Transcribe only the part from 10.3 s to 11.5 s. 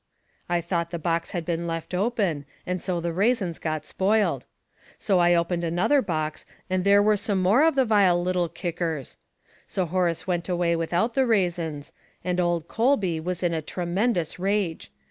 away Matsins, 21 without the